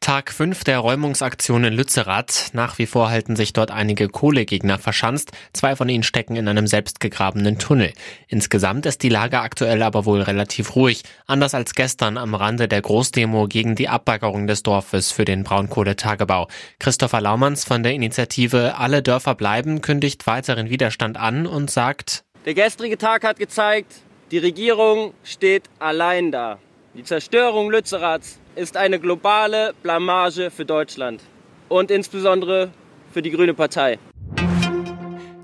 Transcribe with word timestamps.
Tag 0.00 0.32
5 0.32 0.64
der 0.64 0.78
Räumungsaktion 0.78 1.62
in 1.62 1.74
Lützerath. 1.74 2.50
Nach 2.54 2.78
wie 2.78 2.86
vor 2.86 3.10
halten 3.10 3.36
sich 3.36 3.52
dort 3.52 3.70
einige 3.70 4.08
Kohlegegner 4.08 4.78
verschanzt. 4.78 5.32
Zwei 5.52 5.76
von 5.76 5.90
ihnen 5.90 6.04
stecken 6.04 6.36
in 6.36 6.48
einem 6.48 6.66
selbstgegrabenen 6.66 7.58
Tunnel. 7.58 7.92
Insgesamt 8.26 8.86
ist 8.86 9.02
die 9.02 9.10
Lage 9.10 9.40
aktuell 9.40 9.82
aber 9.82 10.06
wohl 10.06 10.22
relativ 10.22 10.74
ruhig. 10.74 11.02
Anders 11.26 11.54
als 11.54 11.74
gestern 11.74 12.16
am 12.16 12.34
Rande 12.34 12.66
der 12.66 12.80
Großdemo 12.80 13.46
gegen 13.46 13.74
die 13.74 13.90
Abbaggerung 13.90 14.46
des 14.46 14.62
Dorfes 14.62 15.12
für 15.12 15.26
den 15.26 15.44
Braunkohletagebau. 15.44 16.48
Christopher 16.78 17.20
Laumanns 17.20 17.64
von 17.64 17.82
der 17.82 17.92
Initiative 17.92 18.76
Alle 18.78 19.02
Dörfer 19.02 19.34
bleiben 19.34 19.82
kündigt 19.82 20.26
weiteren 20.26 20.70
Widerstand 20.70 21.18
an 21.18 21.46
und 21.46 21.70
sagt, 21.70 22.24
der 22.46 22.54
gestrige 22.54 22.96
Tag 22.96 23.22
hat 23.22 23.38
gezeigt, 23.38 23.92
die 24.30 24.38
Regierung 24.38 25.12
steht 25.24 25.64
allein 25.78 26.32
da. 26.32 26.58
Die 26.94 27.04
Zerstörung 27.04 27.70
Lützeraths 27.70 28.40
ist 28.56 28.76
eine 28.76 28.98
globale 28.98 29.74
Blamage 29.80 30.50
für 30.50 30.64
Deutschland 30.64 31.22
und 31.68 31.88
insbesondere 31.88 32.72
für 33.12 33.22
die 33.22 33.30
Grüne 33.30 33.54
Partei. 33.54 34.00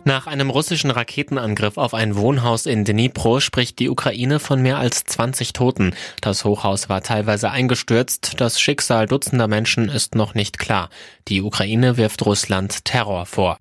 Nach 0.03 0.27
einem 0.27 0.51
russischen 0.51 0.91
Raketenangriff 0.91 1.79
auf 1.79 1.95
ein 1.95 2.17
Wohnhaus 2.17 2.67
in 2.67 2.85
Dnipro 2.85 3.39
spricht 3.39 3.79
die 3.79 3.89
Ukraine 3.89 4.41
von 4.41 4.61
mehr 4.61 4.79
als 4.79 5.05
20 5.05 5.53
Toten. 5.53 5.95
Das 6.21 6.45
Hochhaus 6.45 6.89
war 6.89 7.03
teilweise 7.03 7.51
eingestürzt. 7.51 8.41
Das 8.41 8.61
Schicksal 8.61 9.07
dutzender 9.07 9.47
Menschen 9.47 9.89
ist 9.89 10.17
noch 10.17 10.35
nicht 10.35 10.59
klar. 10.59 10.91
Die 11.29 11.43
Ukraine 11.43 11.97
wirft 11.97 12.25
Russland 12.27 12.85
Terror 12.85 13.27
vor. 13.27 13.59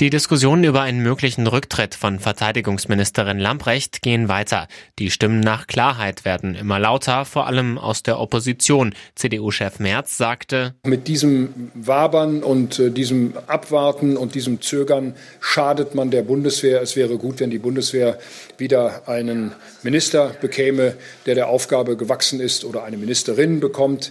Die 0.00 0.10
Diskussionen 0.10 0.64
über 0.64 0.82
einen 0.82 1.04
möglichen 1.04 1.46
Rücktritt 1.46 1.94
von 1.94 2.18
Verteidigungsministerin 2.18 3.38
Lamprecht 3.38 4.02
gehen 4.02 4.28
weiter. 4.28 4.66
Die 4.98 5.08
Stimmen 5.08 5.38
nach 5.38 5.68
Klarheit 5.68 6.24
werden 6.24 6.56
immer 6.56 6.80
lauter, 6.80 7.24
vor 7.24 7.46
allem 7.46 7.78
aus 7.78 8.02
der 8.02 8.18
Opposition. 8.18 8.92
CDU-Chef 9.14 9.78
Merz 9.78 10.16
sagte, 10.16 10.74
Mit 10.84 11.06
diesem 11.06 11.70
Wabern 11.74 12.42
und 12.42 12.80
äh, 12.80 12.90
diesem 12.90 13.34
Abwarten 13.46 14.16
und 14.16 14.34
diesem 14.34 14.60
Zögern 14.60 15.14
schadet 15.40 15.94
man 15.94 16.10
der 16.10 16.22
Bundeswehr. 16.22 16.82
Es 16.82 16.96
wäre 16.96 17.16
gut, 17.16 17.38
wenn 17.38 17.50
die 17.50 17.60
Bundeswehr 17.60 18.18
wieder 18.58 19.08
einen 19.08 19.52
Minister 19.84 20.34
bekäme, 20.40 20.96
der 21.24 21.36
der 21.36 21.48
Aufgabe 21.48 21.96
gewachsen 21.96 22.40
ist 22.40 22.64
oder 22.64 22.82
eine 22.82 22.96
Ministerin 22.96 23.60
bekommt. 23.60 24.10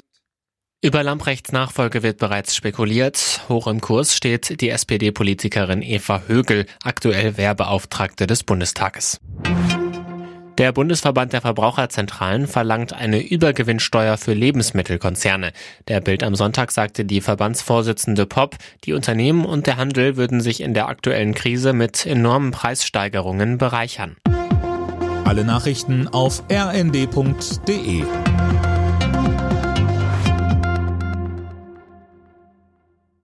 Über 0.84 1.02
Lamprechts 1.02 1.54
Nachfolge 1.54 2.04
wird 2.04 2.18
bereits 2.18 2.58
spekuliert. 2.58 3.40
Hoch 3.48 3.68
im 3.68 3.80
Kurs 3.80 4.18
steht 4.18 4.60
die 4.60 4.68
SPD-Politikerin 4.68 5.82
Eva 5.82 6.24
Högel, 6.28 6.66
aktuell 6.84 7.38
Wehrbeauftragte 7.38 8.28
des 8.28 8.44
Bundestages. 8.44 9.22
Der 10.58 10.74
Bundesverband 10.74 11.32
der 11.32 11.40
Verbraucherzentralen 11.40 12.48
verlangt 12.48 12.92
eine 12.92 13.22
Übergewinnsteuer 13.22 14.18
für 14.18 14.34
Lebensmittelkonzerne. 14.34 15.54
Der 15.88 16.02
Bild 16.02 16.22
am 16.22 16.36
Sonntag 16.36 16.74
sagte 16.74 17.06
die 17.06 17.22
Verbandsvorsitzende 17.22 18.26
Popp, 18.26 18.58
die 18.84 18.92
Unternehmen 18.92 19.46
und 19.46 19.68
der 19.68 19.78
Handel 19.78 20.18
würden 20.18 20.42
sich 20.42 20.60
in 20.60 20.74
der 20.74 20.90
aktuellen 20.90 21.34
Krise 21.34 21.72
mit 21.72 22.06
enormen 22.06 22.52
Preissteigerungen 22.52 23.58
bereichern. 23.58 24.18
Alle 25.24 25.46
Nachrichten 25.46 26.10
auf 26.10 26.44
rnd.de 26.52 28.04